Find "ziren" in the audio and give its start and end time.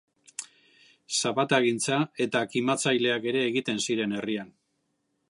3.85-4.17